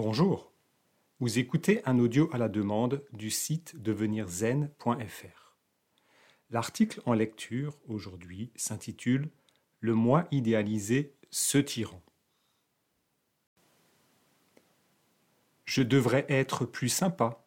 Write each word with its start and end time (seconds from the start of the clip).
Bonjour, 0.00 0.52
vous 1.18 1.40
écoutez 1.40 1.82
un 1.84 1.98
audio 1.98 2.30
à 2.32 2.38
la 2.38 2.48
demande 2.48 3.04
du 3.12 3.30
site 3.30 3.74
devenirzen.fr. 3.82 5.56
L'article 6.50 7.02
en 7.04 7.14
lecture 7.14 7.76
aujourd'hui 7.88 8.52
s'intitule 8.54 9.28
Le 9.80 9.94
moi 9.94 10.28
idéalisé, 10.30 11.16
ce 11.30 11.58
tyran. 11.58 12.00
Je 15.64 15.82
devrais 15.82 16.26
être 16.28 16.64
plus 16.64 16.90
sympa. 16.90 17.44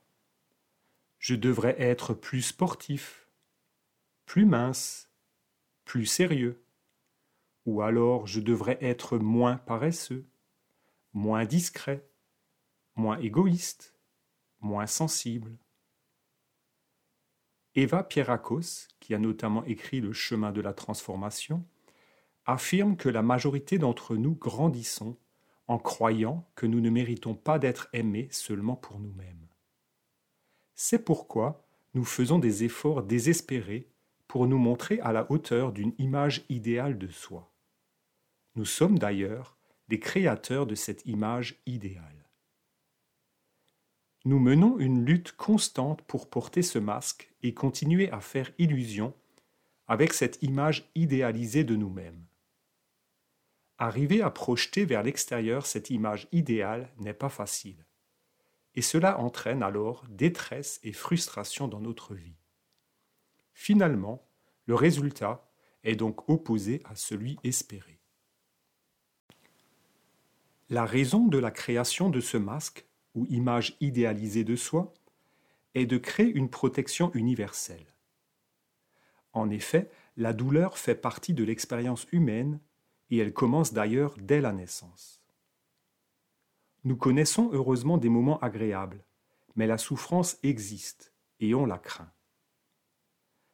Je 1.20 1.36
devrais 1.36 1.81
être 1.81 2.14
plus 2.14 2.42
sportif, 2.42 3.30
plus 4.26 4.45
mince, 4.45 5.09
plus 5.86 6.06
sérieux. 6.06 6.62
Ou 7.66 7.81
alors 7.81 8.28
je 8.28 8.42
devrais 8.42 8.78
être 8.81 9.18
moins 9.18 9.56
paresseux, 9.56 10.28
moins 11.14 11.45
discret, 11.45 12.11
moins 13.02 13.18
égoïste, 13.18 13.96
moins 14.62 14.88
sensible. 14.88 15.58
Eva 17.73 18.04
Pierrakos, 18.04 18.88
qui 19.00 19.14
a 19.14 19.18
notamment 19.18 19.66
écrit 19.66 20.02
Le 20.02 20.14
chemin 20.14 20.52
de 20.52 20.62
la 20.62 20.73
transformation, 20.73 21.66
affirme 22.45 22.95
que 22.95 23.09
la 23.09 23.22
majorité 23.23 23.78
d'entre 23.78 24.16
nous 24.16 24.36
grandissons 24.36 25.17
en 25.67 25.80
croyant 25.80 26.48
que 26.56 26.66
nous 26.66 26.80
ne 26.80 26.90
méritons 26.90 27.34
pas 27.34 27.59
d'être 27.59 27.90
aimés 27.94 28.28
seulement 28.31 28.75
pour 28.75 29.00
nous-mêmes. 29.00 29.47
C'est 30.75 31.03
pourquoi 31.03 31.66
nous 31.94 32.06
faisons 32.06 32.40
des 32.40 32.64
efforts 32.64 33.03
désespérés 33.03 33.90
pour 34.28 34.47
nous 34.47 34.58
montrer 34.58 35.00
à 35.02 35.12
la 35.12 35.30
hauteur 35.31 35.72
d'une 35.72 35.94
image 35.97 36.45
idéale 36.50 36.97
de 36.97 37.08
soi. 37.08 37.52
Nous 38.56 38.66
sommes 38.66 39.00
d'ailleurs 39.00 39.58
des 39.88 40.00
créateurs 40.00 40.68
de 40.68 40.75
cette 40.75 41.06
image 41.06 41.62
idéale. 41.66 42.20
Nous 44.23 44.38
menons 44.38 44.77
une 44.77 45.03
lutte 45.03 45.31
constante 45.31 46.03
pour 46.03 46.30
porter 46.30 46.61
ce 46.61 46.77
masque 46.77 47.33
et 47.41 47.55
continuer 47.55 48.11
à 48.11 48.22
faire 48.22 48.52
illusion 48.59 49.16
avec 49.88 50.13
cette 50.13 50.41
image 50.44 50.89
idéalisée 50.94 51.63
de 51.63 51.75
nous-mêmes. 51.75 52.23
Arriver 53.80 54.22
à 54.22 54.30
projeter 54.30 54.86
vers 54.86 55.02
l'extérieur 55.02 55.66
cette 55.66 55.89
image 55.89 56.28
idéale 56.31 56.94
n'est 57.00 57.16
pas 57.16 57.30
facile, 57.30 57.83
et 58.75 58.83
cela 58.83 59.19
entraîne 59.19 59.63
alors 59.63 60.05
détresse 60.08 60.80
et 60.83 60.94
frustration 60.94 61.67
dans 61.67 61.81
notre 61.81 62.13
vie. 62.13 62.38
Finalement, 63.53 64.30
le 64.67 64.75
résultat 64.75 65.50
est 65.83 65.95
donc 65.95 66.30
opposé 66.30 66.83
à 66.85 66.95
celui 66.95 67.39
espéré. 67.44 68.00
La 70.69 70.85
raison 70.85 71.25
de 71.25 71.39
la 71.39 71.50
création 71.50 72.11
de 72.11 72.22
ce 72.22 72.38
masque, 72.38 72.85
ou 73.16 73.26
image 73.28 73.76
idéalisée 73.80 74.44
de 74.44 74.56
soi, 74.56 74.94
est 75.73 75.86
de 75.86 75.98
créer 75.98 76.31
une 76.31 76.50
protection 76.50 77.12
universelle. 77.14 77.86
En 79.34 79.50
effet, 79.50 79.90
la 80.18 80.34
douleur 80.34 80.78
fait 80.78 80.95
partie 80.95 81.34
de 81.34 81.44
l'expérience 81.44 82.06
humaine 82.12 82.59
et 83.09 83.18
elle 83.18 83.34
commence 83.34 83.73
d'ailleurs 83.73 84.16
dès 84.20 84.42
la 84.42 84.53
naissance. 84.53 85.22
Nous 86.84 86.97
connaissons 86.97 87.50
heureusement 87.53 87.97
des 87.97 88.09
moments 88.09 88.40
agréables, 88.40 89.03
mais 89.56 89.68
la 89.68 89.78
souffrance 89.78 90.38
existe 90.44 91.14
et 91.40 91.53
on 91.53 91.66
la 91.66 91.78
craint. 91.78 92.12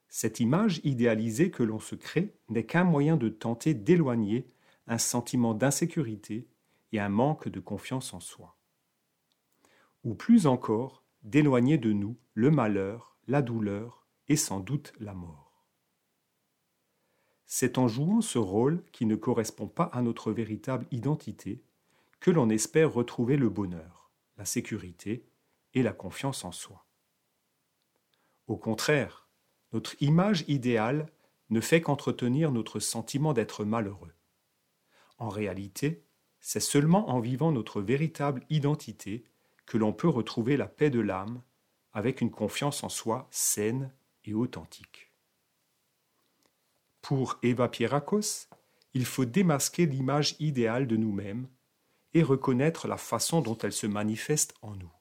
Cette 0.10 0.40
image 0.40 0.80
idéalisée 0.84 1.52
que 1.52 1.64
l'on 1.64 1.80
se 1.80 1.96
crée 1.96 2.34
n'est 2.50 2.66
qu'un 2.66 2.86
moyen 2.86 3.18
de 3.18 3.30
tenter 3.30 3.74
d'éloigner 3.74 4.48
un 4.88 4.98
sentiment 4.98 5.54
d'insécurité 5.54 6.48
et 6.94 7.00
un 7.00 7.10
manque 7.10 7.50
de 7.50 7.60
confiance 7.60 8.14
en 8.14 8.20
soi. 8.20 8.56
Ou 10.03 10.16
plus 10.16 10.47
encore, 10.47 11.03
d'éloigner 11.24 11.78
de 11.78 11.91
nous 11.91 12.18
le 12.34 12.52
malheur, 12.52 13.18
la 13.28 13.41
douleur 13.41 14.08
et 14.28 14.35
sans 14.35 14.59
doute 14.59 14.94
la 15.00 15.13
mort. 15.13 15.66
C'est 17.46 17.78
en 17.78 17.88
jouant 17.88 18.22
ce 18.22 18.38
rôle 18.38 18.84
qui 18.91 19.06
ne 19.06 19.16
correspond 19.16 19.68
pas 19.68 19.86
à 19.86 20.02
notre 20.02 20.31
véritable 20.31 20.86
identité 20.91 21.63
que 22.19 22.31
l'on 22.31 22.50
espère 22.50 22.91
retrouver 22.91 23.38
le 23.38 23.50
bonheur, 23.50 24.12
la 24.38 24.46
sécurité 24.46 25.25
et 25.74 25.81
la 25.81 25.94
confiance 25.94 26.44
en 26.44 26.52
soi. 26.52 26.86
Au 28.47 28.57
contraire, 28.57 29.28
notre 29.74 30.02
image 30.02 30.44
idéale 30.47 31.12
ne 31.50 31.62
fait 31.62 31.81
qu'entretenir 31.81 32.52
notre 32.52 32.80
sentiment 32.80 33.34
d'être 33.34 33.63
malheureux. 33.63 34.13
En 35.18 35.30
réalité, 35.30 36.03
c'est 36.40 36.59
seulement 36.59 37.09
en 37.09 37.19
vivant 37.19 37.52
notre 37.52 37.81
véritable 37.81 38.46
identité 38.50 39.25
que 39.68 39.78
l'on 39.78 39.94
peut 39.94 40.10
retrouver 40.10 40.58
la 40.58 40.68
paix 40.68 40.90
de 40.90 41.00
l'âme 41.00 41.44
avec 41.94 42.22
une 42.22 42.32
confiance 42.32 42.84
en 42.84 42.90
soi 42.90 43.28
saine 43.30 43.94
et 44.26 44.34
authentique. 44.34 45.12
Pour 47.02 47.38
Eva 47.44 47.70
Pierrakos, 47.70 48.48
il 48.94 49.06
faut 49.06 49.26
démasquer 49.26 49.86
l'image 49.86 50.36
idéale 50.40 50.88
de 50.88 50.98
nous-mêmes 50.98 51.48
et 52.14 52.24
reconnaître 52.24 52.88
la 52.88 52.98
façon 52.98 53.42
dont 53.42 53.58
elle 53.60 53.74
se 53.74 53.88
manifeste 53.88 54.56
en 54.62 54.76
nous. 54.76 54.92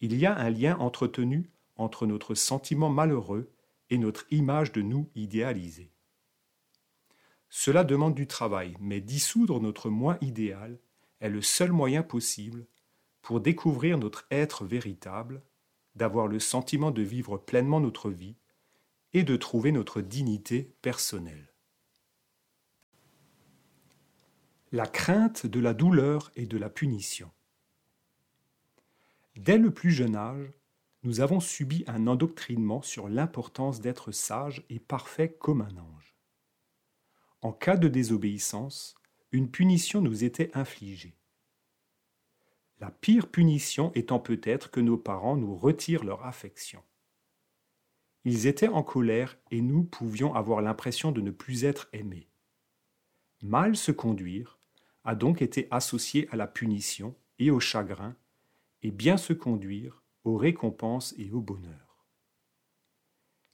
Il 0.00 0.14
y 0.16 0.26
a 0.26 0.36
un 0.36 0.50
lien 0.50 0.76
entretenu 0.78 1.50
entre 1.76 2.06
notre 2.06 2.34
sentiment 2.34 2.90
malheureux 2.90 3.52
et 3.90 3.98
notre 3.98 4.26
image 4.30 4.72
de 4.72 4.82
nous 4.82 5.10
idéalisée. 5.14 5.92
Cela 7.48 7.84
demande 7.84 8.14
du 8.14 8.26
travail, 8.26 8.76
mais 8.80 9.00
dissoudre 9.00 9.60
notre 9.60 9.90
moi 9.90 10.18
idéal 10.20 10.78
est 11.20 11.28
le 11.28 11.42
seul 11.42 11.72
moyen 11.72 12.02
possible 12.02 12.66
pour 13.22 13.40
découvrir 13.40 13.98
notre 13.98 14.26
être 14.30 14.64
véritable, 14.64 15.42
d'avoir 15.94 16.26
le 16.26 16.40
sentiment 16.40 16.90
de 16.90 17.02
vivre 17.02 17.38
pleinement 17.38 17.80
notre 17.80 18.10
vie 18.10 18.36
et 19.12 19.22
de 19.22 19.36
trouver 19.36 19.72
notre 19.72 20.00
dignité 20.00 20.74
personnelle. 20.82 21.52
La 24.72 24.86
crainte 24.86 25.46
de 25.46 25.60
la 25.60 25.74
douleur 25.74 26.32
et 26.34 26.46
de 26.46 26.56
la 26.56 26.70
punition. 26.70 27.30
Dès 29.36 29.58
le 29.58 29.70
plus 29.70 29.90
jeune 29.90 30.16
âge, 30.16 30.50
nous 31.04 31.20
avons 31.20 31.40
subi 31.40 31.84
un 31.86 32.06
endoctrinement 32.06 32.80
sur 32.80 33.08
l'importance 33.08 33.80
d'être 33.80 34.12
sage 34.12 34.64
et 34.70 34.78
parfait 34.78 35.32
comme 35.32 35.60
un 35.60 35.76
ange. 35.76 36.14
En 37.42 37.52
cas 37.52 37.76
de 37.76 37.88
désobéissance, 37.88 38.94
une 39.32 39.50
punition 39.50 40.00
nous 40.00 40.24
était 40.24 40.56
infligée. 40.56 41.16
La 42.82 42.90
pire 42.90 43.28
punition 43.28 43.92
étant 43.94 44.18
peut-être 44.18 44.72
que 44.72 44.80
nos 44.80 44.96
parents 44.96 45.36
nous 45.36 45.54
retirent 45.54 46.02
leur 46.02 46.26
affection. 46.26 46.82
Ils 48.24 48.48
étaient 48.48 48.66
en 48.66 48.82
colère 48.82 49.38
et 49.52 49.60
nous 49.60 49.84
pouvions 49.84 50.34
avoir 50.34 50.60
l'impression 50.62 51.12
de 51.12 51.20
ne 51.20 51.30
plus 51.30 51.64
être 51.64 51.88
aimés. 51.92 52.28
Mal 53.40 53.76
se 53.76 53.92
conduire 53.92 54.58
a 55.04 55.14
donc 55.14 55.42
été 55.42 55.68
associé 55.70 56.28
à 56.32 56.36
la 56.36 56.48
punition 56.48 57.14
et 57.38 57.52
au 57.52 57.60
chagrin, 57.60 58.16
et 58.82 58.90
bien 58.90 59.16
se 59.16 59.32
conduire 59.32 60.02
aux 60.24 60.36
récompenses 60.36 61.14
et 61.18 61.30
au 61.30 61.40
bonheur. 61.40 62.04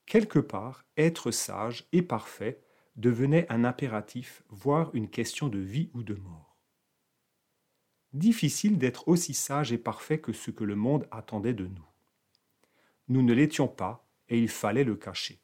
Quelque 0.06 0.38
part, 0.38 0.86
être 0.96 1.32
sage 1.32 1.86
et 1.92 2.00
parfait 2.00 2.62
devenait 2.96 3.44
un 3.52 3.64
impératif, 3.64 4.42
voire 4.48 4.90
une 4.94 5.10
question 5.10 5.48
de 5.48 5.58
vie 5.58 5.90
ou 5.92 6.02
de 6.02 6.14
mort. 6.14 6.47
Difficile 8.12 8.78
d'être 8.78 9.06
aussi 9.08 9.34
sage 9.34 9.72
et 9.72 9.78
parfait 9.78 10.20
que 10.20 10.32
ce 10.32 10.50
que 10.50 10.64
le 10.64 10.76
monde 10.76 11.06
attendait 11.10 11.54
de 11.54 11.66
nous. 11.66 11.86
Nous 13.08 13.22
ne 13.22 13.32
l'étions 13.32 13.68
pas 13.68 14.06
et 14.28 14.38
il 14.38 14.48
fallait 14.48 14.84
le 14.84 14.96
cacher. 14.96 15.40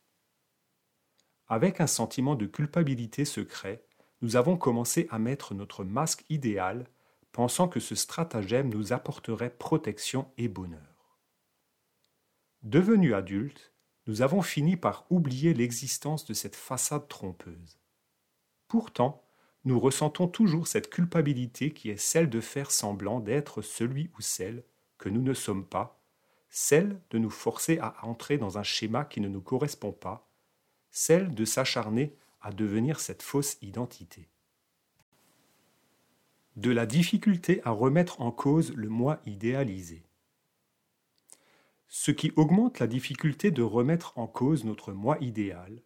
Avec 1.46 1.80
un 1.80 1.86
sentiment 1.86 2.36
de 2.36 2.46
culpabilité 2.46 3.24
secret, 3.24 3.84
nous 4.22 4.36
avons 4.36 4.56
commencé 4.56 5.06
à 5.10 5.18
mettre 5.18 5.54
notre 5.54 5.84
masque 5.84 6.24
idéal, 6.30 6.86
pensant 7.32 7.68
que 7.68 7.80
ce 7.80 7.94
stratagème 7.94 8.70
nous 8.70 8.92
apporterait 8.92 9.50
protection 9.50 10.30
et 10.38 10.48
bonheur. 10.48 11.18
Devenus 12.62 13.12
adultes, 13.12 13.74
nous 14.06 14.22
avons 14.22 14.40
fini 14.40 14.76
par 14.76 15.06
oublier 15.10 15.52
l'existence 15.52 16.24
de 16.24 16.32
cette 16.32 16.56
façade 16.56 17.08
trompeuse. 17.08 17.78
Pourtant, 18.68 19.23
nous 19.64 19.80
ressentons 19.80 20.28
toujours 20.28 20.66
cette 20.66 20.90
culpabilité 20.90 21.72
qui 21.72 21.90
est 21.90 21.96
celle 21.96 22.28
de 22.28 22.40
faire 22.40 22.70
semblant 22.70 23.20
d'être 23.20 23.62
celui 23.62 24.10
ou 24.18 24.20
celle 24.20 24.62
que 24.98 25.08
nous 25.08 25.22
ne 25.22 25.34
sommes 25.34 25.64
pas, 25.64 26.00
celle 26.50 27.00
de 27.10 27.18
nous 27.18 27.30
forcer 27.30 27.78
à 27.78 27.96
entrer 28.02 28.38
dans 28.38 28.58
un 28.58 28.62
schéma 28.62 29.04
qui 29.04 29.20
ne 29.20 29.28
nous 29.28 29.40
correspond 29.40 29.92
pas, 29.92 30.28
celle 30.90 31.34
de 31.34 31.44
s'acharner 31.44 32.14
à 32.40 32.52
devenir 32.52 33.00
cette 33.00 33.22
fausse 33.22 33.56
identité. 33.62 34.28
De 36.56 36.70
la 36.70 36.86
difficulté 36.86 37.60
à 37.64 37.70
remettre 37.70 38.20
en 38.20 38.30
cause 38.30 38.72
le 38.74 38.88
moi 38.88 39.20
idéalisé. 39.26 40.04
Ce 41.88 42.10
qui 42.10 42.32
augmente 42.36 42.78
la 42.78 42.86
difficulté 42.86 43.50
de 43.50 43.62
remettre 43.62 44.16
en 44.18 44.26
cause 44.26 44.64
notre 44.64 44.92
moi 44.92 45.16
idéal, 45.20 45.82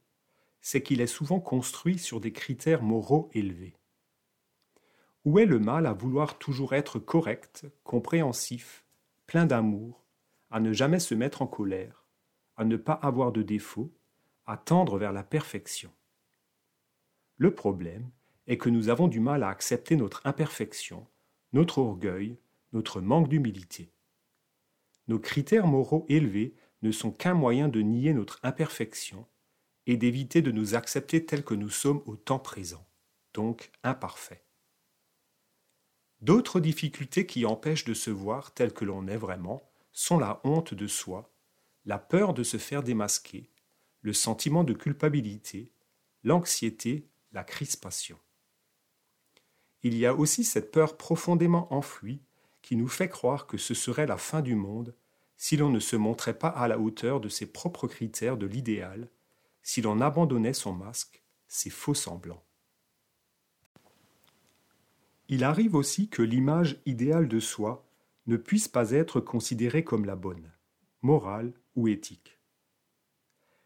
c'est 0.60 0.82
qu'il 0.82 1.00
est 1.00 1.06
souvent 1.06 1.40
construit 1.40 1.98
sur 1.98 2.20
des 2.20 2.32
critères 2.32 2.82
moraux 2.82 3.30
élevés. 3.32 3.76
Où 5.24 5.38
est 5.38 5.46
le 5.46 5.58
mal 5.58 5.86
à 5.86 5.92
vouloir 5.92 6.38
toujours 6.38 6.74
être 6.74 6.98
correct, 6.98 7.66
compréhensif, 7.84 8.84
plein 9.26 9.46
d'amour, 9.46 10.04
à 10.50 10.60
ne 10.60 10.72
jamais 10.72 11.00
se 11.00 11.14
mettre 11.14 11.42
en 11.42 11.46
colère, 11.46 12.06
à 12.56 12.64
ne 12.64 12.76
pas 12.76 12.94
avoir 12.94 13.32
de 13.32 13.42
défauts, 13.42 13.92
à 14.46 14.56
tendre 14.56 14.98
vers 14.98 15.12
la 15.12 15.22
perfection? 15.22 15.92
Le 17.36 17.54
problème 17.54 18.10
est 18.46 18.56
que 18.56 18.70
nous 18.70 18.88
avons 18.88 19.08
du 19.08 19.20
mal 19.20 19.42
à 19.42 19.48
accepter 19.48 19.96
notre 19.96 20.26
imperfection, 20.26 21.06
notre 21.52 21.78
orgueil, 21.78 22.38
notre 22.72 23.00
manque 23.00 23.28
d'humilité. 23.28 23.92
Nos 25.06 25.18
critères 25.18 25.66
moraux 25.66 26.04
élevés 26.08 26.54
ne 26.82 26.90
sont 26.90 27.10
qu'un 27.10 27.34
moyen 27.34 27.68
de 27.68 27.80
nier 27.80 28.12
notre 28.12 28.40
imperfection 28.42 29.26
et 29.88 29.96
d'éviter 29.96 30.42
de 30.42 30.52
nous 30.52 30.74
accepter 30.74 31.24
tels 31.24 31.42
que 31.42 31.54
nous 31.54 31.70
sommes 31.70 32.02
au 32.04 32.14
temps 32.14 32.38
présent, 32.38 32.86
donc 33.32 33.72
imparfaits. 33.82 34.44
D'autres 36.20 36.60
difficultés 36.60 37.26
qui 37.26 37.46
empêchent 37.46 37.86
de 37.86 37.94
se 37.94 38.10
voir 38.10 38.52
tel 38.52 38.74
que 38.74 38.84
l'on 38.84 39.08
est 39.08 39.16
vraiment 39.16 39.62
sont 39.90 40.18
la 40.18 40.42
honte 40.44 40.74
de 40.74 40.86
soi, 40.86 41.32
la 41.86 41.98
peur 41.98 42.34
de 42.34 42.42
se 42.42 42.58
faire 42.58 42.82
démasquer, 42.82 43.48
le 44.02 44.12
sentiment 44.12 44.62
de 44.62 44.74
culpabilité, 44.74 45.72
l'anxiété, 46.22 47.08
la 47.32 47.42
crispation. 47.42 48.18
Il 49.82 49.96
y 49.96 50.04
a 50.04 50.14
aussi 50.14 50.44
cette 50.44 50.70
peur 50.70 50.98
profondément 50.98 51.72
enfouie 51.72 52.20
qui 52.60 52.76
nous 52.76 52.88
fait 52.88 53.08
croire 53.08 53.46
que 53.46 53.56
ce 53.56 53.72
serait 53.72 54.06
la 54.06 54.18
fin 54.18 54.42
du 54.42 54.54
monde 54.54 54.94
si 55.38 55.56
l'on 55.56 55.70
ne 55.70 55.80
se 55.80 55.96
montrait 55.96 56.38
pas 56.38 56.48
à 56.48 56.68
la 56.68 56.78
hauteur 56.78 57.20
de 57.20 57.30
ses 57.30 57.46
propres 57.46 57.86
critères 57.86 58.36
de 58.36 58.46
l'idéal, 58.46 59.08
si 59.68 59.82
l'on 59.82 60.00
abandonnait 60.00 60.54
son 60.54 60.72
masque, 60.72 61.22
ses 61.46 61.68
faux 61.68 61.92
semblants. 61.92 62.42
Il 65.28 65.44
arrive 65.44 65.74
aussi 65.74 66.08
que 66.08 66.22
l'image 66.22 66.80
idéale 66.86 67.28
de 67.28 67.38
soi 67.38 67.86
ne 68.26 68.38
puisse 68.38 68.66
pas 68.66 68.92
être 68.92 69.20
considérée 69.20 69.84
comme 69.84 70.06
la 70.06 70.16
bonne, 70.16 70.50
morale 71.02 71.52
ou 71.76 71.86
éthique. 71.86 72.38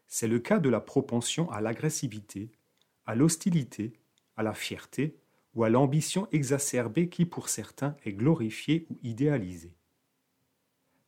C'est 0.05 0.27
le 0.27 0.39
cas 0.39 0.59
de 0.59 0.67
la 0.67 0.81
propension 0.81 1.49
à 1.51 1.61
l'agressivité, 1.61 2.51
à 3.05 3.15
l'hostilité, 3.15 3.93
à 4.35 4.43
la 4.43 4.53
fierté 4.53 5.15
ou 5.55 5.63
à 5.63 5.69
l'ambition 5.69 6.27
exacerbée 6.33 7.07
qui 7.07 7.25
pour 7.25 7.47
certains 7.47 7.95
est 8.03 8.11
glorifiée 8.11 8.87
ou 8.89 8.97
idéalisée. 9.03 9.77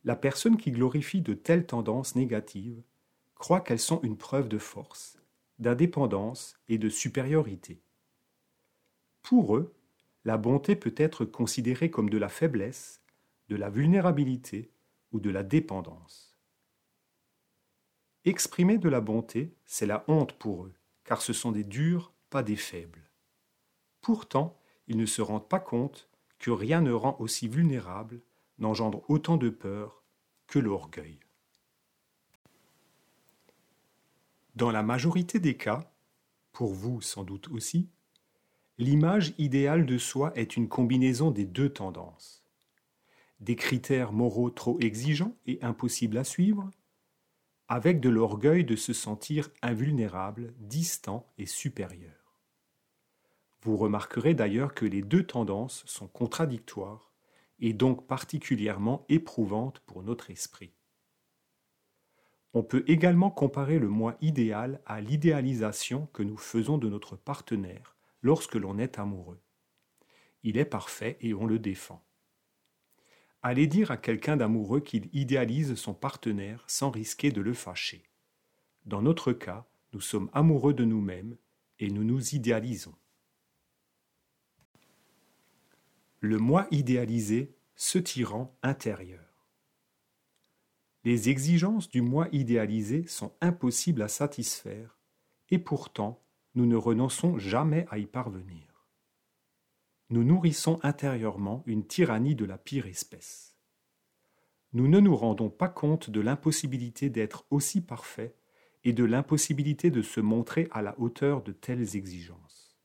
La 0.06 0.16
personne 0.16 0.56
qui 0.56 0.72
glorifie 0.72 1.20
de 1.20 1.34
telles 1.34 1.66
tendances 1.66 2.16
négatives 2.16 2.82
qu'elles 3.64 3.80
sont 3.80 4.02
une 4.02 4.18
preuve 4.18 4.48
de 4.48 4.58
force, 4.58 5.18
d'indépendance 5.60 6.58
et 6.68 6.78
de 6.78 6.90
supériorité. 6.90 7.82
Pour 9.22 9.56
eux, 9.56 9.74
la 10.24 10.38
bonté 10.38 10.76
peut 10.76 10.96
être 10.98 11.26
considérée 11.26 11.92
comme 11.92 12.10
de 12.10 12.18
la 12.18 12.30
faiblesse, 12.30 13.02
de 13.50 13.56
la 13.56 13.70
vulnérabilité 13.70 14.72
ou 15.12 15.20
de 15.20 15.30
la 15.30 15.44
dépendance. 15.44 16.36
Exprimer 18.26 18.80
de 18.80 18.90
la 18.90 19.02
bonté, 19.02 19.56
c'est 19.66 19.86
la 19.86 20.04
honte 20.08 20.34
pour 20.34 20.66
eux, 20.66 20.74
car 21.04 21.22
ce 21.22 21.32
sont 21.32 21.52
des 21.52 21.64
durs, 21.64 22.12
pas 22.32 22.42
des 22.42 22.56
faibles. 22.56 23.12
Pourtant, 24.02 24.60
ils 24.88 24.98
ne 24.98 25.06
se 25.06 25.22
rendent 25.22 25.48
pas 25.48 25.60
compte 25.60 26.10
que 26.40 26.50
rien 26.50 26.82
ne 26.82 26.92
rend 26.92 27.16
aussi 27.20 27.48
vulnérable, 27.48 28.22
n'engendre 28.58 29.04
autant 29.08 29.38
de 29.38 29.50
peur 29.50 30.04
que 30.48 30.58
l'orgueil. 30.58 31.20
Dans 34.56 34.72
la 34.72 34.84
majorité 34.84 35.40
des 35.40 35.58
cas, 35.58 35.92
pour 36.54 36.74
vous 36.74 37.02
sans 37.02 37.26
doute 37.26 37.50
aussi, 37.50 37.90
l'image 38.78 39.34
idéale 39.38 39.86
de 39.86 39.98
soi 39.98 40.32
est 40.36 40.56
une 40.56 40.70
combinaison 40.70 41.30
des 41.30 41.46
deux 41.46 41.68
tendances. 41.68 42.46
Des 43.42 43.58
critères 43.58 44.14
moraux 44.14 44.50
trop 44.50 44.80
exigeants 44.80 45.36
et 45.46 45.60
impossibles 45.62 46.18
à 46.18 46.24
suivre, 46.24 46.72
avec 47.68 48.00
de 48.00 48.08
l'orgueil 48.08 48.64
de 48.64 48.78
se 48.78 48.94
sentir 48.94 49.50
invulnérable, 49.62 50.54
distant 50.60 51.34
et 51.38 51.48
supérieur. 51.48 52.40
Vous 53.62 53.76
remarquerez 53.76 54.36
d'ailleurs 54.36 54.74
que 54.74 54.86
les 54.86 55.02
deux 55.02 55.26
tendances 55.26 55.84
sont 55.86 56.08
contradictoires 56.08 57.12
et 57.60 57.74
donc 57.74 58.08
particulièrement 58.08 59.06
éprouvantes 59.10 59.80
pour 59.80 60.02
notre 60.02 60.32
esprit. 60.32 60.72
On 62.56 62.64
peut 62.64 62.84
également 62.88 63.30
comparer 63.30 63.78
le 63.78 63.90
moi 63.90 64.18
idéal 64.22 64.82
à 64.88 65.00
l'idéalisation 65.02 66.08
que 66.08 66.24
nous 66.24 66.38
faisons 66.38 66.80
de 66.80 66.90
notre 66.90 67.16
partenaire 67.16 67.96
lorsque 68.24 68.56
l'on 68.56 68.80
est 68.80 68.98
amoureux. 68.98 69.40
Il 70.42 70.58
est 70.58 70.66
parfait 70.66 71.18
et 71.22 71.36
on 71.36 71.46
le 71.46 71.60
défend. 71.60 72.04
Allez 73.44 73.68
dire 73.68 73.92
à 73.92 73.98
quelqu'un 73.98 74.38
d'amoureux 74.38 74.80
qu'il 74.80 75.10
idéalise 75.14 75.76
son 75.76 75.94
partenaire 75.94 76.64
sans 76.66 76.90
risquer 76.90 77.32
de 77.32 77.42
le 77.42 77.54
fâcher. 77.54 78.10
Dans 78.86 79.04
notre 79.04 79.34
cas, 79.34 79.68
nous 79.94 80.02
sommes 80.02 80.32
amoureux 80.34 80.74
de 80.74 80.86
nous-mêmes 80.86 81.38
et 81.78 81.92
nous 81.92 82.04
nous 82.04 82.34
idéalisons. 82.34 82.96
le 86.26 86.40
moi 86.40 86.68
idéalisé, 86.72 87.56
ce 87.76 88.00
tyran 88.00 88.58
intérieur. 88.64 89.35
Les 91.06 91.30
exigences 91.30 91.88
du 91.88 92.02
moi 92.02 92.28
idéalisé 92.32 93.06
sont 93.06 93.32
impossibles 93.40 94.02
à 94.02 94.08
satisfaire, 94.08 94.98
et 95.50 95.60
pourtant 95.60 96.20
nous 96.56 96.66
ne 96.66 96.76
renonçons 96.76 97.38
jamais 97.38 97.86
à 97.92 98.00
y 98.00 98.08
parvenir. 98.08 98.88
Nous 100.10 100.24
nourrissons 100.24 100.80
intérieurement 100.82 101.62
une 101.68 101.86
tyrannie 101.86 102.34
de 102.34 102.44
la 102.44 102.58
pire 102.58 102.88
espèce. 102.88 103.56
Nous 104.74 104.88
ne 104.88 105.00
nous 105.00 105.16
rendons 105.16 105.52
pas 105.52 105.70
compte 105.70 106.10
de 106.10 106.22
l'impossibilité 106.22 107.12
d'être 107.12 107.46
aussi 107.52 107.82
parfait 107.82 108.36
et 108.84 108.92
de 108.92 109.04
l'impossibilité 109.04 109.92
de 109.92 110.02
se 110.02 110.22
montrer 110.22 110.68
à 110.72 110.82
la 110.82 111.00
hauteur 111.00 111.44
de 111.44 111.52
telles 111.52 111.96
exigences. 111.96 112.76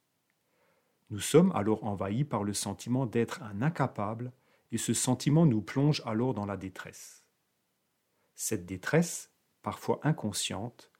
Nous 1.08 1.20
sommes 1.20 1.52
alors 1.52 1.84
envahis 1.84 2.24
par 2.24 2.44
le 2.44 2.52
sentiment 2.52 3.06
d'être 3.06 3.42
un 3.42 3.62
incapable, 3.62 4.30
et 4.72 4.78
ce 4.78 4.92
sentiment 4.92 5.46
nous 5.46 5.62
plonge 5.62 6.02
alors 6.04 6.34
dans 6.34 6.46
la 6.46 6.58
détresse. 6.58 7.19
Cette 8.34 8.66
détresse, 8.66 9.30
parfois 9.62 10.00
inconsciente, 10.02 10.90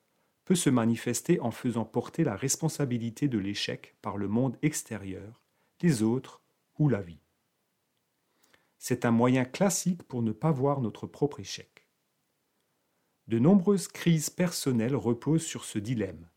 peut 0.45 0.55
se 0.55 0.71
manifester 0.71 1.41
en 1.41 1.51
faisant 1.51 1.85
porter 1.85 2.25
la 2.25 2.37
responsabilité 2.37 3.29
de 3.29 3.39
l'échec 3.39 3.97
par 4.03 4.17
le 4.17 4.29
monde 4.29 4.59
extérieur, 4.63 5.41
les 5.81 6.03
autres 6.03 6.43
ou 6.79 6.89
la 6.89 7.01
vie. 7.03 7.23
C'est 8.79 9.05
un 9.05 9.11
moyen 9.11 9.45
classique 9.45 10.03
pour 10.03 10.23
ne 10.23 10.33
pas 10.33 10.51
voir 10.51 10.81
notre 10.81 11.07
propre 11.07 11.41
échec. 11.41 11.87
De 13.29 13.39
nombreuses 13.39 13.87
crises 13.87 14.31
personnelles 14.31 14.97
reposent 14.97 15.47
sur 15.47 15.65
ce 15.65 15.79
dilemme, 15.79 16.29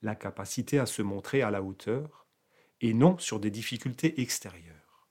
l'incapacité 0.00 0.78
à 0.78 0.86
se 0.86 1.02
montrer 1.02 1.42
à 1.42 1.50
la 1.50 1.62
hauteur, 1.62 2.26
et 2.80 2.94
non 2.94 3.16
sur 3.18 3.38
des 3.38 3.50
difficultés 3.50 4.20
extérieures. 4.20 5.08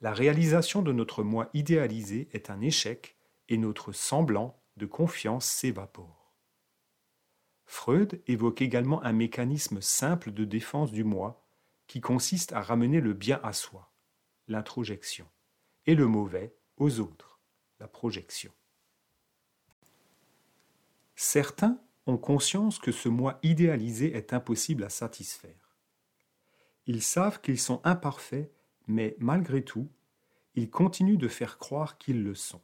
La 0.00 0.14
réalisation 0.14 0.80
de 0.80 0.92
notre 0.92 1.22
moi 1.22 1.50
idéalisé 1.52 2.28
est 2.32 2.48
un 2.48 2.62
échec 2.62 3.18
et 3.50 3.58
notre 3.58 3.92
semblant 3.92 4.62
de 4.76 4.86
confiance 4.86 5.44
s'évapore. 5.44 6.34
Freud 7.66 8.22
évoque 8.26 8.62
également 8.62 9.02
un 9.02 9.12
mécanisme 9.12 9.80
simple 9.80 10.32
de 10.32 10.44
défense 10.44 10.92
du 10.92 11.04
moi 11.04 11.46
qui 11.86 12.00
consiste 12.00 12.52
à 12.52 12.62
ramener 12.62 13.00
le 13.00 13.12
bien 13.12 13.40
à 13.42 13.52
soi, 13.52 13.92
l'introjection, 14.48 15.28
et 15.86 15.94
le 15.94 16.06
mauvais 16.06 16.56
aux 16.76 17.00
autres, 17.00 17.40
la 17.80 17.88
projection. 17.88 18.52
Certains 21.16 21.78
ont 22.06 22.16
conscience 22.16 22.78
que 22.78 22.92
ce 22.92 23.08
moi 23.08 23.38
idéalisé 23.42 24.16
est 24.16 24.32
impossible 24.32 24.84
à 24.84 24.88
satisfaire. 24.88 25.76
Ils 26.86 27.02
savent 27.02 27.40
qu'ils 27.40 27.60
sont 27.60 27.80
imparfaits, 27.84 28.50
mais 28.86 29.16
malgré 29.18 29.64
tout, 29.64 29.90
ils 30.54 30.70
continuent 30.70 31.18
de 31.18 31.28
faire 31.28 31.58
croire 31.58 31.98
qu'ils 31.98 32.22
le 32.22 32.34
sont. 32.34 32.62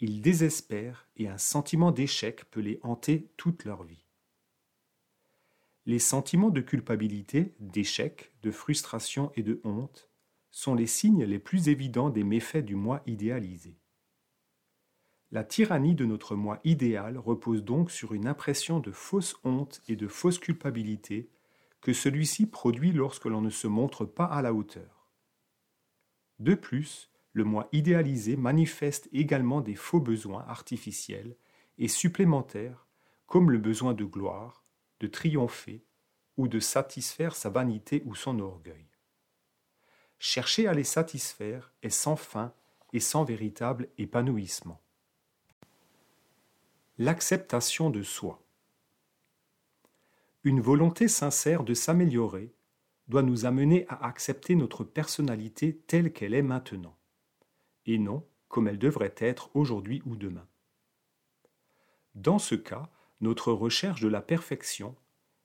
Ils 0.00 0.20
désespèrent 0.20 1.08
et 1.16 1.28
un 1.28 1.38
sentiment 1.38 1.90
d'échec 1.90 2.44
peut 2.50 2.60
les 2.60 2.78
hanter 2.82 3.30
toute 3.36 3.64
leur 3.64 3.82
vie. 3.82 4.06
Les 5.86 5.98
sentiments 5.98 6.50
de 6.50 6.60
culpabilité, 6.60 7.54
d'échec, 7.58 8.32
de 8.42 8.50
frustration 8.50 9.32
et 9.34 9.42
de 9.42 9.60
honte 9.64 10.08
sont 10.50 10.74
les 10.74 10.86
signes 10.86 11.24
les 11.24 11.38
plus 11.38 11.68
évidents 11.68 12.10
des 12.10 12.24
méfaits 12.24 12.64
du 12.64 12.76
moi 12.76 13.02
idéalisé. 13.06 13.78
La 15.30 15.44
tyrannie 15.44 15.94
de 15.94 16.04
notre 16.04 16.36
moi 16.36 16.60
idéal 16.64 17.18
repose 17.18 17.64
donc 17.64 17.90
sur 17.90 18.14
une 18.14 18.26
impression 18.26 18.80
de 18.80 18.92
fausse 18.92 19.36
honte 19.44 19.82
et 19.88 19.96
de 19.96 20.08
fausse 20.08 20.38
culpabilité 20.38 21.28
que 21.80 21.92
celui-ci 21.92 22.46
produit 22.46 22.92
lorsque 22.92 23.26
l'on 23.26 23.40
ne 23.40 23.50
se 23.50 23.66
montre 23.66 24.04
pas 24.04 24.24
à 24.24 24.42
la 24.42 24.54
hauteur. 24.54 25.08
De 26.38 26.54
plus, 26.54 27.10
le 27.38 27.44
moi 27.44 27.68
idéalisé 27.70 28.36
manifeste 28.36 29.08
également 29.12 29.60
des 29.60 29.76
faux 29.76 30.00
besoins 30.00 30.44
artificiels 30.48 31.36
et 31.78 31.86
supplémentaires 31.86 32.88
comme 33.28 33.52
le 33.52 33.58
besoin 33.58 33.94
de 33.94 34.04
gloire, 34.04 34.64
de 34.98 35.06
triompher 35.06 35.84
ou 36.36 36.48
de 36.48 36.58
satisfaire 36.58 37.36
sa 37.36 37.48
vanité 37.48 38.02
ou 38.06 38.16
son 38.16 38.40
orgueil. 38.40 38.86
chercher 40.18 40.66
à 40.66 40.74
les 40.74 40.82
satisfaire 40.82 41.72
est 41.84 41.90
sans 41.90 42.16
fin 42.16 42.52
et 42.92 42.98
sans 42.98 43.22
véritable 43.22 43.88
épanouissement. 43.98 44.80
L'acceptation 46.98 47.88
de 47.88 48.02
soi. 48.02 48.42
Une 50.42 50.60
volonté 50.60 51.06
sincère 51.06 51.62
de 51.62 51.74
s'améliorer 51.74 52.52
doit 53.06 53.22
nous 53.22 53.46
amener 53.46 53.86
à 53.88 54.06
accepter 54.08 54.56
notre 54.56 54.82
personnalité 54.82 55.76
telle 55.86 56.12
qu'elle 56.12 56.34
est 56.34 56.42
maintenant, 56.42 56.97
et 57.88 57.98
non 57.98 58.24
comme 58.46 58.68
elle 58.68 58.78
devrait 58.78 59.14
être 59.18 59.50
aujourd'hui 59.54 60.02
ou 60.06 60.14
demain. 60.14 60.46
Dans 62.14 62.38
ce 62.38 62.54
cas, 62.54 62.90
notre 63.20 63.52
recherche 63.52 64.00
de 64.00 64.08
la 64.08 64.22
perfection 64.22 64.96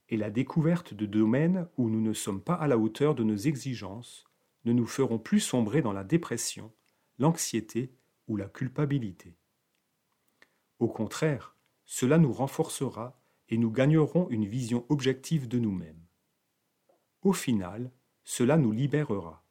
et 0.10 0.18
la 0.18 0.30
découverte 0.30 0.94
de 0.94 1.06
domaines 1.06 1.68
où 1.78 1.90
nous 1.90 2.02
ne 2.02 2.14
sommes 2.14 2.42
pas 2.42 2.54
à 2.54 2.68
la 2.68 2.78
hauteur 2.78 3.16
de 3.16 3.24
nos 3.24 3.36
exigences 3.36 4.26
ne 4.66 4.74
nous 4.74 4.86
feront 4.86 5.20
plus 5.20 5.40
sombrer 5.40 5.82
dans 5.82 5.92
la 5.92 6.04
dépression, 6.04 6.72
l'anxiété 7.20 7.94
ou 8.28 8.38
la 8.38 8.48
culpabilité. 8.48 9.36
Au 10.80 10.88
contraire, 10.88 11.56
cela 11.86 12.18
nous 12.18 12.32
renforcera 12.32 13.20
et 13.50 13.58
nous 13.58 13.72
gagnerons 13.72 14.30
une 14.30 14.46
vision 14.46 14.86
objective 14.90 15.48
de 15.48 15.60
nous-mêmes. 15.60 16.06
Au 17.22 17.34
final, 17.34 17.92
cela 18.24 18.58
nous 18.58 18.72
libérera. 18.72 19.43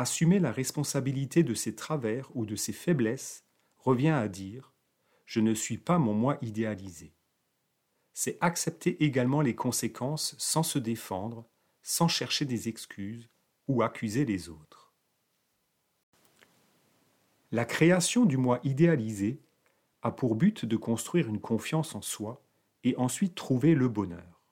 Assumer 0.00 0.38
la 0.38 0.52
responsabilité 0.52 1.42
de 1.42 1.54
ses 1.54 1.74
travers 1.74 2.30
ou 2.36 2.46
de 2.46 2.54
ses 2.54 2.72
faiblesses 2.72 3.44
revient 3.78 4.10
à 4.10 4.28
dire 4.28 4.72
Je 5.26 5.40
ne 5.40 5.54
suis 5.54 5.76
pas 5.76 5.98
mon 5.98 6.14
moi 6.14 6.38
idéalisé. 6.40 7.16
C'est 8.12 8.38
accepter 8.40 9.02
également 9.02 9.40
les 9.40 9.56
conséquences 9.56 10.36
sans 10.38 10.62
se 10.62 10.78
défendre, 10.78 11.48
sans 11.82 12.06
chercher 12.06 12.44
des 12.44 12.68
excuses, 12.68 13.28
ou 13.66 13.82
accuser 13.82 14.24
les 14.24 14.48
autres. 14.48 14.94
La 17.50 17.64
création 17.64 18.24
du 18.24 18.36
moi 18.36 18.60
idéalisé 18.62 19.42
a 20.02 20.12
pour 20.12 20.36
but 20.36 20.64
de 20.64 20.76
construire 20.76 21.26
une 21.26 21.40
confiance 21.40 21.96
en 21.96 22.02
soi 22.02 22.40
et 22.84 22.94
ensuite 22.98 23.34
trouver 23.34 23.74
le 23.74 23.88
bonheur. 23.88 24.44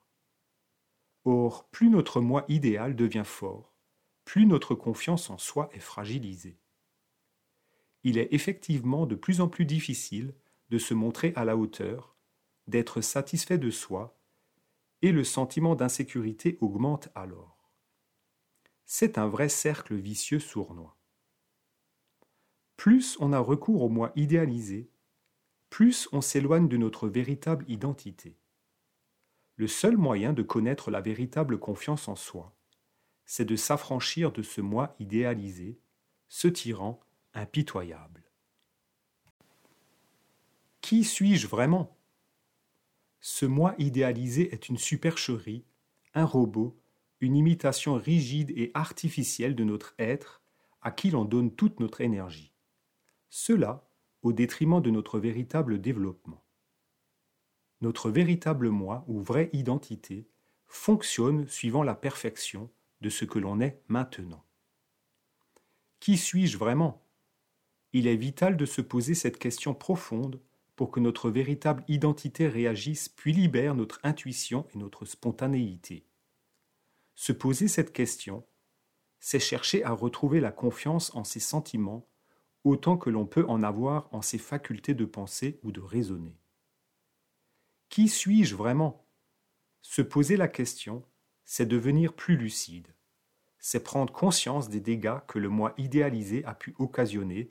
Or, 1.23 1.69
plus 1.69 1.89
notre 1.89 2.19
moi 2.19 2.43
idéal 2.49 2.97
devient 2.97 3.23
fort, 3.25 3.76
plus 4.27 4.45
notre 4.45 4.75
confiance 4.75 5.29
en 5.29 5.37
soi 5.37 5.69
est 5.71 5.79
fragilisée. 5.79 6.59
Il 8.03 8.17
est 8.17 8.27
effectivement 8.31 9.05
de 9.05 9.15
plus 9.15 9.39
en 9.39 9.47
plus 9.47 9.65
difficile 9.65 10.35
de 10.69 10.77
se 10.77 10.93
montrer 10.93 11.31
à 11.37 11.45
la 11.45 11.55
hauteur, 11.55 12.13
d'être 12.67 12.99
satisfait 12.99 13.57
de 13.57 13.71
soi, 13.71 14.19
et 15.01 15.13
le 15.13 15.23
sentiment 15.23 15.75
d'insécurité 15.75 16.57
augmente 16.59 17.07
alors 17.15 17.57
c'est 18.89 19.17
un 19.17 19.27
vrai 19.27 19.49
cercle 19.49 19.95
vicieux 19.95 20.39
sournois. 20.39 20.97
Plus 22.77 23.17
on 23.19 23.33
a 23.33 23.39
recours 23.39 23.83
au 23.83 23.89
moi 23.89 24.13
idéalisé, 24.15 24.89
plus 25.69 26.07
on 26.11 26.21
s'éloigne 26.21 26.69
de 26.69 26.77
notre 26.77 27.07
véritable 27.07 27.65
identité. 27.67 28.37
Le 29.57 29.67
seul 29.67 29.97
moyen 29.97 30.31
de 30.33 30.41
connaître 30.41 30.89
la 30.89 31.01
véritable 31.01 31.59
confiance 31.59 32.07
en 32.07 32.15
soi, 32.15 32.56
c'est 33.27 33.45
de 33.45 33.57
s'affranchir 33.57 34.31
de 34.31 34.41
ce 34.41 34.61
moi 34.61 34.95
idéalisé, 34.99 35.77
ce 36.29 36.47
tyran 36.47 36.99
impitoyable. 37.33 38.23
Qui 40.81 41.03
suis-je 41.03 41.45
vraiment? 41.45 41.97
Ce 43.19 43.45
moi 43.45 43.75
idéalisé 43.77 44.53
est 44.53 44.69
une 44.69 44.77
supercherie, 44.77 45.65
un 46.13 46.23
robot, 46.23 46.79
une 47.19 47.35
imitation 47.35 47.95
rigide 47.95 48.51
et 48.51 48.71
artificielle 48.73 49.55
de 49.55 49.65
notre 49.65 49.93
être 49.99 50.41
à 50.81 50.91
qui 50.91 51.11
l'on 51.11 51.25
donne 51.25 51.53
toute 51.53 51.81
notre 51.81 51.99
énergie. 51.99 52.53
Cela 53.29 53.85
au 54.21 54.31
détriment 54.31 54.81
de 54.81 54.89
notre 54.89 55.19
véritable 55.19 55.81
développement. 55.81 56.43
Notre 57.81 58.09
véritable 58.09 58.69
moi 58.69 59.03
ou 59.07 59.19
vraie 59.19 59.49
identité 59.51 60.29
fonctionne 60.67 61.47
suivant 61.47 61.83
la 61.83 61.93
perfection 61.93 62.71
de 63.01 63.09
ce 63.09 63.25
que 63.25 63.39
l'on 63.39 63.59
est 63.59 63.81
maintenant. 63.87 64.43
Qui 65.99 66.17
suis-je 66.17 66.57
vraiment? 66.57 67.03
Il 67.93 68.07
est 68.07 68.15
vital 68.15 68.57
de 68.57 68.65
se 68.65 68.81
poser 68.81 69.15
cette 69.15 69.39
question 69.39 69.73
profonde 69.73 70.41
pour 70.75 70.91
que 70.91 70.99
notre 70.99 71.29
véritable 71.29 71.83
identité 71.87 72.47
réagisse 72.47 73.09
puis 73.09 73.33
libère 73.33 73.75
notre 73.75 73.99
intuition 74.03 74.67
et 74.73 74.77
notre 74.77 75.05
spontanéité. 75.05 76.05
Se 77.15 77.31
poser 77.31 77.67
cette 77.67 77.93
question, 77.93 78.45
c'est 79.19 79.39
chercher 79.39 79.83
à 79.83 79.91
retrouver 79.91 80.39
la 80.39 80.51
confiance 80.51 81.13
en 81.15 81.23
ses 81.23 81.39
sentiments 81.39 82.07
autant 82.63 82.97
que 82.97 83.09
l'on 83.09 83.25
peut 83.25 83.45
en 83.47 83.63
avoir 83.63 84.07
en 84.13 84.21
ses 84.21 84.37
facultés 84.37 84.93
de 84.93 85.05
penser 85.05 85.59
ou 85.63 85.71
de 85.71 85.79
raisonner. 85.79 86.37
Qui 87.89 88.07
suis-je 88.07 88.55
vraiment? 88.55 89.07
Se 89.81 90.01
poser 90.01 90.37
la 90.37 90.47
question, 90.47 91.03
c'est 91.47 91.65
devenir 91.65 92.13
plus 92.13 92.37
lucide, 92.37 92.87
c'est 93.57 93.83
prendre 93.83 94.13
conscience 94.13 94.69
des 94.69 94.81
dégâts 94.81 95.17
que 95.27 95.39
le 95.39 95.49
moi 95.49 95.73
idéalisé 95.79 96.45
a 96.45 96.53
pu 96.53 96.75
occasionner 96.77 97.49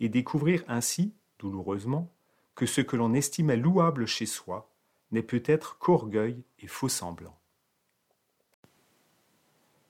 et 0.00 0.08
découvrir 0.08 0.64
ainsi, 0.66 1.14
douloureusement, 1.38 2.12
que 2.56 2.66
ce 2.66 2.80
que 2.80 2.96
l'on 2.96 3.14
estimait 3.14 3.56
louable 3.56 4.06
chez 4.06 4.26
soi 4.26 4.72
n'est 5.12 5.22
peut-être 5.22 5.78
qu'orgueil 5.78 6.42
et 6.58 6.66
faux 6.66 6.88
semblant 6.88 7.38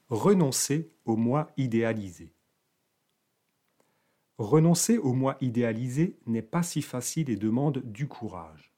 renoncer 0.08 0.92
au 1.04 1.16
moi 1.16 1.50
idéalisé. 1.56 2.32
Renoncer 4.38 4.98
au 4.98 5.14
moi 5.14 5.36
idéalisé 5.40 6.18
n'est 6.26 6.42
pas 6.42 6.62
si 6.62 6.82
facile 6.82 7.30
et 7.30 7.36
demande 7.36 7.78
du 7.78 8.06
courage. 8.06 8.72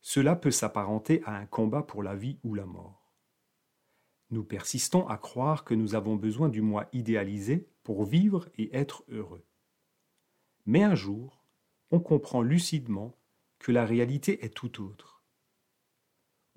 Cela 0.00 0.36
peut 0.36 0.50
s'apparenter 0.50 1.22
à 1.24 1.36
un 1.36 1.46
combat 1.46 1.82
pour 1.82 2.02
la 2.02 2.14
vie 2.14 2.38
ou 2.44 2.54
la 2.54 2.66
mort. 2.66 2.97
Nous 4.30 4.44
persistons 4.44 5.06
à 5.06 5.16
croire 5.16 5.64
que 5.64 5.74
nous 5.74 5.94
avons 5.94 6.16
besoin 6.16 6.48
du 6.48 6.60
moi 6.62 6.88
idéalisé 6.92 7.66
pour 7.82 8.04
vivre 8.04 8.48
et 8.58 8.76
être 8.76 9.04
heureux. 9.08 9.44
Mais 10.66 10.82
un 10.82 10.94
jour, 10.94 11.42
on 11.90 12.00
comprend 12.00 12.42
lucidement 12.42 13.14
que 13.58 13.72
la 13.72 13.86
réalité 13.86 14.44
est 14.44 14.54
tout 14.54 14.82
autre 14.82 15.18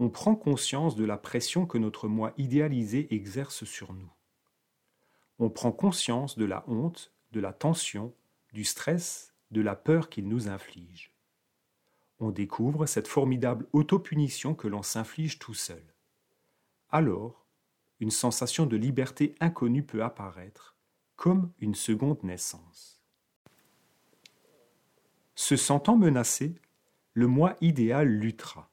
on 0.02 0.10
prend 0.10 0.36
conscience 0.36 0.96
de 0.96 1.06
la 1.06 1.20
pression 1.20 1.68
que 1.68 1.78
notre 1.78 2.08
moi 2.08 2.34
idéalisé 2.40 3.14
exerce 3.14 3.66
sur 3.66 3.94
nous. 3.94 4.12
On 5.38 5.52
prend 5.52 5.72
conscience 5.72 6.40
de 6.40 6.46
la 6.46 6.64
honte, 6.68 7.14
de 7.34 7.40
la 7.40 7.54
tension, 7.54 8.12
du 8.52 8.64
stress, 8.64 9.36
de 9.52 9.62
la 9.62 9.76
peur 9.76 10.10
qu'il 10.10 10.28
nous 10.28 10.48
inflige. 10.48 11.14
On 12.20 12.32
découvre 12.32 12.88
cette 12.88 13.08
formidable 13.08 13.68
autopunition 13.74 14.56
que 14.56 14.68
l'on 14.68 14.82
s'inflige 14.82 15.38
tout 15.38 15.54
seul. 15.54 15.84
Alors, 16.90 17.46
une 18.02 18.12
sensation 18.12 18.66
de 18.66 18.76
liberté 18.76 19.36
inconnue 19.40 19.84
peut 19.84 20.04
apparaître, 20.04 20.76
comme 21.16 21.52
une 21.60 21.76
seconde 21.76 22.24
naissance. 22.24 23.00
Se 25.36 25.56
sentant 25.56 25.96
menacé, 25.96 26.56
le 27.14 27.28
moi 27.28 27.56
idéal 27.62 28.08
luttera. 28.08 28.72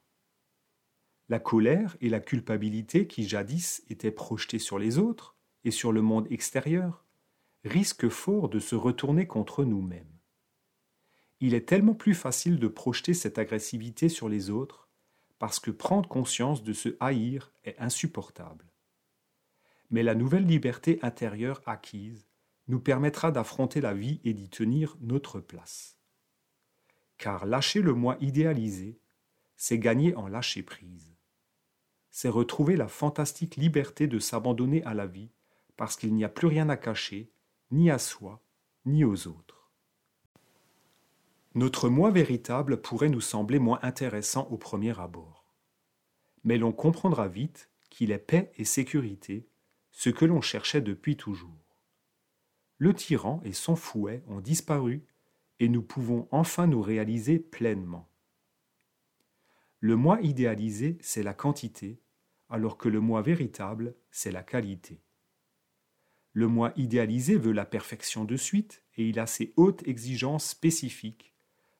La 1.28 1.38
colère 1.38 1.94
et 2.00 2.08
la 2.08 2.20
culpabilité 2.20 3.06
qui 3.06 3.28
jadis 3.28 3.82
étaient 3.90 4.10
projetées 4.10 4.58
sur 4.58 4.78
les 4.78 4.96
autres 4.96 5.36
et 5.64 5.70
sur 5.70 5.92
le 5.92 6.00
monde 6.00 6.26
extérieur 6.30 7.04
risquent 7.64 8.08
fort 8.08 8.48
de 8.48 8.60
se 8.60 8.76
retourner 8.76 9.26
contre 9.26 9.64
nous-mêmes. 9.64 10.18
Il 11.40 11.52
est 11.52 11.68
tellement 11.68 11.94
plus 11.94 12.14
facile 12.14 12.58
de 12.58 12.68
projeter 12.68 13.12
cette 13.12 13.38
agressivité 13.38 14.08
sur 14.08 14.30
les 14.30 14.48
autres 14.48 14.88
parce 15.38 15.60
que 15.60 15.70
prendre 15.70 16.08
conscience 16.08 16.62
de 16.62 16.72
se 16.72 16.96
haïr 16.98 17.52
est 17.64 17.78
insupportable. 17.78 18.67
Mais 19.90 20.02
la 20.02 20.14
nouvelle 20.14 20.46
liberté 20.46 20.98
intérieure 21.02 21.62
acquise 21.66 22.26
nous 22.66 22.80
permettra 22.80 23.30
d'affronter 23.32 23.80
la 23.80 23.94
vie 23.94 24.20
et 24.24 24.34
d'y 24.34 24.50
tenir 24.50 24.96
notre 25.00 25.40
place. 25.40 25.98
Car 27.16 27.46
lâcher 27.46 27.80
le 27.80 27.94
moi 27.94 28.16
idéalisé, 28.20 29.00
c'est 29.56 29.78
gagner 29.78 30.14
en 30.14 30.28
lâcher 30.28 30.62
prise 30.62 31.18
c'est 32.18 32.28
retrouver 32.28 32.74
la 32.74 32.88
fantastique 32.88 33.54
liberté 33.54 34.08
de 34.08 34.18
s'abandonner 34.18 34.82
à 34.82 34.92
la 34.92 35.06
vie 35.06 35.30
parce 35.76 35.96
qu'il 35.96 36.12
n'y 36.14 36.24
a 36.24 36.28
plus 36.28 36.48
rien 36.48 36.68
à 36.68 36.76
cacher, 36.76 37.30
ni 37.70 37.92
à 37.92 37.98
soi, 37.98 38.42
ni 38.86 39.04
aux 39.04 39.28
autres. 39.28 39.70
Notre 41.54 41.88
moi 41.88 42.10
véritable 42.10 42.80
pourrait 42.80 43.08
nous 43.08 43.20
sembler 43.20 43.60
moins 43.60 43.78
intéressant 43.82 44.48
au 44.50 44.58
premier 44.58 44.98
abord. 44.98 45.54
Mais 46.42 46.58
l'on 46.58 46.72
comprendra 46.72 47.28
vite 47.28 47.70
qu'il 47.88 48.10
est 48.10 48.18
paix 48.18 48.50
et 48.56 48.64
sécurité, 48.64 49.46
ce 49.98 50.10
que 50.10 50.24
l'on 50.24 50.40
cherchait 50.40 50.80
depuis 50.80 51.16
toujours. 51.16 51.74
Le 52.76 52.94
tyran 52.94 53.40
et 53.44 53.52
son 53.52 53.74
fouet 53.74 54.22
ont 54.28 54.40
disparu 54.40 55.04
et 55.58 55.68
nous 55.68 55.82
pouvons 55.82 56.28
enfin 56.30 56.68
nous 56.68 56.80
réaliser 56.80 57.40
pleinement. 57.40 58.08
Le 59.80 59.96
moi 59.96 60.20
idéalisé, 60.22 60.98
c'est 61.00 61.24
la 61.24 61.34
quantité, 61.34 62.00
alors 62.48 62.78
que 62.78 62.88
le 62.88 63.00
moi 63.00 63.22
véritable, 63.22 63.96
c'est 64.12 64.30
la 64.30 64.44
qualité. 64.44 65.02
Le 66.32 66.46
moi 66.46 66.72
idéalisé 66.76 67.36
veut 67.36 67.50
la 67.50 67.66
perfection 67.66 68.24
de 68.24 68.36
suite 68.36 68.84
et 68.96 69.08
il 69.08 69.18
a 69.18 69.26
ses 69.26 69.52
hautes 69.56 69.82
exigences 69.88 70.46
spécifiques, 70.46 71.34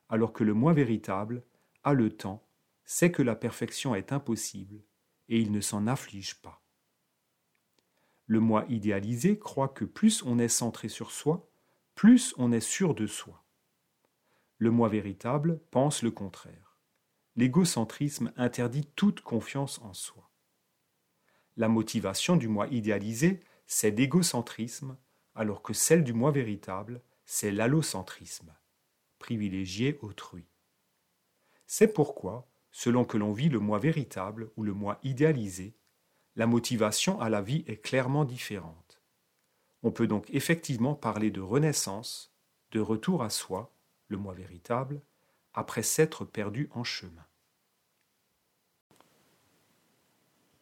alors 0.08 0.32
que 0.32 0.42
le 0.42 0.54
moi 0.54 0.72
véritable 0.72 1.44
a 1.84 1.92
le 1.92 2.10
temps, 2.10 2.44
sait 2.84 3.12
que 3.12 3.22
la 3.22 3.36
perfection 3.36 3.94
est 3.94 4.10
impossible 4.10 4.82
et 5.28 5.38
il 5.38 5.52
ne 5.52 5.60
s'en 5.60 5.86
afflige 5.86 6.42
pas. 6.42 6.64
Le 8.28 8.40
moi 8.40 8.66
idéalisé 8.68 9.38
croit 9.38 9.68
que 9.68 9.86
plus 9.86 10.22
on 10.22 10.38
est 10.38 10.48
centré 10.48 10.90
sur 10.90 11.10
soi, 11.10 11.50
plus 11.94 12.34
on 12.36 12.52
est 12.52 12.60
sûr 12.60 12.94
de 12.94 13.06
soi. 13.06 13.42
Le 14.58 14.70
moi 14.70 14.90
véritable 14.90 15.60
pense 15.70 16.02
le 16.02 16.10
contraire. 16.10 16.78
L'égocentrisme 17.36 18.30
interdit 18.36 18.84
toute 18.96 19.22
confiance 19.22 19.80
en 19.80 19.94
soi. 19.94 20.30
La 21.56 21.68
motivation 21.68 22.36
du 22.36 22.48
moi 22.48 22.68
idéalisé, 22.68 23.40
c'est 23.66 23.96
l'égocentrisme, 23.96 24.98
alors 25.34 25.62
que 25.62 25.72
celle 25.72 26.04
du 26.04 26.12
moi 26.12 26.30
véritable, 26.30 27.00
c'est 27.24 27.50
l'allocentrisme, 27.50 28.54
privilégier 29.18 29.98
autrui. 30.02 30.44
C'est 31.66 31.94
pourquoi, 31.94 32.46
selon 32.72 33.06
que 33.06 33.16
l'on 33.16 33.32
vit 33.32 33.48
le 33.48 33.58
moi 33.58 33.78
véritable 33.78 34.50
ou 34.56 34.64
le 34.64 34.74
moi 34.74 34.98
idéalisé, 35.02 35.74
la 36.38 36.46
motivation 36.46 37.20
à 37.20 37.28
la 37.28 37.42
vie 37.42 37.64
est 37.66 37.82
clairement 37.82 38.24
différente. 38.24 39.02
On 39.82 39.90
peut 39.90 40.06
donc 40.06 40.30
effectivement 40.30 40.94
parler 40.94 41.32
de 41.32 41.40
renaissance, 41.40 42.32
de 42.70 42.78
retour 42.78 43.24
à 43.24 43.28
soi, 43.28 43.74
le 44.06 44.18
moi 44.18 44.34
véritable, 44.34 45.02
après 45.52 45.82
s'être 45.82 46.24
perdu 46.24 46.70
en 46.70 46.84
chemin. 46.84 47.26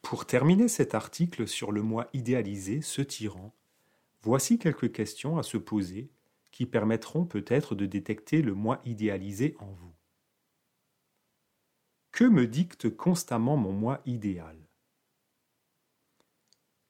Pour 0.01 0.25
terminer 0.25 0.69
cet 0.69 0.95
article 0.95 1.47
sur 1.47 1.73
le 1.73 1.83
moi 1.83 2.09
idéalisé, 2.15 2.81
ce 2.81 3.03
tyran, 3.03 3.53
voici 4.23 4.59
quelques 4.59 4.93
questions 4.93 5.37
à 5.37 5.43
se 5.43 5.59
poser 5.59 6.09
qui 6.53 6.65
permettront 6.65 7.27
peut-être 7.27 7.75
de 7.75 7.85
détecter 7.85 8.41
le 8.41 8.55
moi 8.55 8.81
idéalisé 8.87 9.55
en 9.59 9.73
vous. 9.73 9.95
Que 12.13 12.25
me 12.25 12.47
dicte 12.47 12.89
constamment 12.89 13.59
mon 13.59 13.73
moi 13.73 14.01
idéal? 14.07 14.66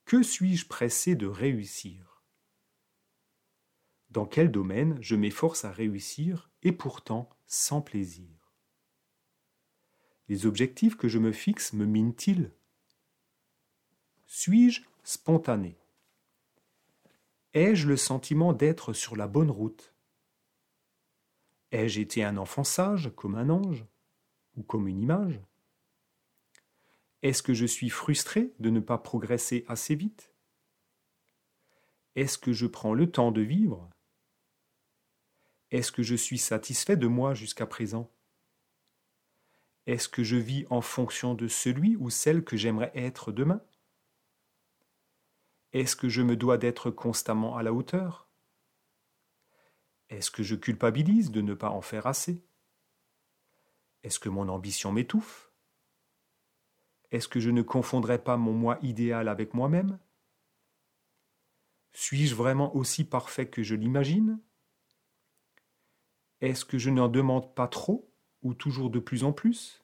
Que 0.06 0.22
suis-je 0.22 0.66
pressé 0.66 1.16
de 1.16 1.26
réussir? 1.26 2.22
Dans 4.10 4.24
quel 4.24 4.52
domaine 4.52 4.96
je 5.02 5.16
m'efforce 5.16 5.64
à 5.64 5.72
réussir 5.72 6.48
et 6.62 6.70
pourtant 6.70 7.28
sans 7.46 7.82
plaisir? 7.82 8.52
Les 10.28 10.46
objectifs 10.46 10.96
que 10.96 11.08
je 11.08 11.18
me 11.18 11.32
fixe 11.32 11.72
me 11.72 11.84
minent-ils? 11.86 12.52
Suis-je 14.26 14.82
spontané? 15.02 15.76
Ai-je 17.52 17.88
le 17.88 17.96
sentiment 17.96 18.52
d'être 18.52 18.92
sur 18.92 19.16
la 19.16 19.26
bonne 19.26 19.50
route? 19.50 19.92
Ai-je 21.72 22.00
été 22.00 22.22
un 22.22 22.36
enfant 22.36 22.64
sage 22.64 23.12
comme 23.16 23.34
un 23.34 23.50
ange 23.50 23.84
ou 24.54 24.62
comme 24.62 24.86
une 24.86 25.00
image? 25.00 25.40
Est-ce 27.22 27.42
que 27.42 27.54
je 27.54 27.66
suis 27.66 27.88
frustré 27.88 28.52
de 28.58 28.70
ne 28.70 28.80
pas 28.80 28.98
progresser 28.98 29.64
assez 29.68 29.94
vite? 29.94 30.32
Est-ce 32.14 32.38
que 32.38 32.52
je 32.52 32.66
prends 32.66 32.94
le 32.94 33.10
temps 33.10 33.32
de 33.32 33.40
vivre? 33.40 33.90
Est-ce 35.70 35.92
que 35.92 36.02
je 36.02 36.14
suis 36.14 36.38
satisfait 36.38 36.96
de 36.96 37.06
moi 37.06 37.34
jusqu'à 37.34 37.66
présent? 37.66 38.10
Est-ce 39.86 40.08
que 40.08 40.22
je 40.22 40.36
vis 40.36 40.66
en 40.70 40.80
fonction 40.80 41.34
de 41.34 41.48
celui 41.48 41.96
ou 41.96 42.10
celle 42.10 42.44
que 42.44 42.56
j'aimerais 42.56 42.92
être 42.94 43.32
demain? 43.32 43.60
Est-ce 45.72 45.96
que 45.96 46.08
je 46.08 46.22
me 46.22 46.36
dois 46.36 46.58
d'être 46.58 46.90
constamment 46.90 47.56
à 47.56 47.62
la 47.62 47.72
hauteur? 47.72 48.28
Est-ce 50.08 50.30
que 50.30 50.42
je 50.42 50.54
culpabilise 50.54 51.30
de 51.30 51.40
ne 51.40 51.54
pas 51.54 51.70
en 51.70 51.82
faire 51.82 52.06
assez? 52.06 52.44
Est-ce 54.02 54.20
que 54.20 54.28
mon 54.28 54.48
ambition 54.48 54.92
m'étouffe? 54.92 55.52
Est-ce 57.10 57.28
que 57.28 57.40
je 57.40 57.50
ne 57.50 57.62
confondrais 57.62 58.22
pas 58.22 58.36
mon 58.36 58.52
moi 58.52 58.78
idéal 58.82 59.28
avec 59.28 59.54
moi-même? 59.54 59.98
Suis-je 61.92 62.34
vraiment 62.34 62.74
aussi 62.76 63.04
parfait 63.04 63.48
que 63.48 63.62
je 63.62 63.74
l'imagine? 63.74 64.40
Est-ce 66.40 66.64
que 66.64 66.78
je 66.78 66.90
n'en 66.90 67.08
demande 67.08 67.54
pas 67.54 67.68
trop 67.68 68.12
ou 68.42 68.54
toujours 68.54 68.90
de 68.90 68.98
plus 68.98 69.24
en 69.24 69.32
plus? 69.32 69.82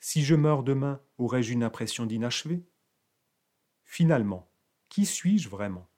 Si 0.00 0.24
je 0.24 0.34
meurs 0.34 0.62
demain, 0.62 1.02
aurais-je 1.18 1.52
une 1.52 1.62
impression 1.62 2.06
d'inachevé 2.06 2.64
Finalement, 3.84 4.50
qui 4.88 5.04
suis-je 5.04 5.48
vraiment? 5.48 5.88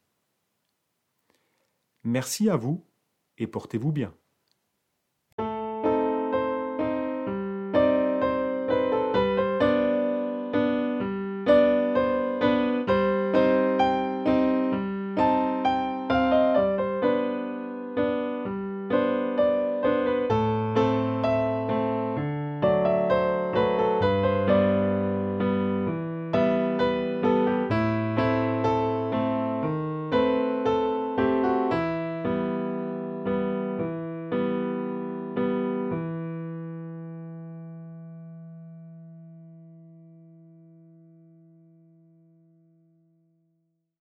Merci 2.03 2.49
à 2.49 2.57
vous 2.57 2.87
et 3.39 3.47
portez-vous 3.47 3.93
bien. 3.93 4.15